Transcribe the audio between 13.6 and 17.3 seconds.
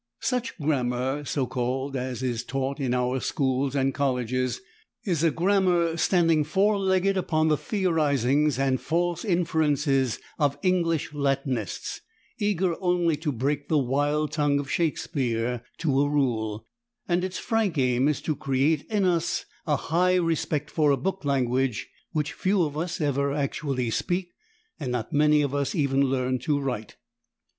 the wild tongue of Shakespeare to a rule; and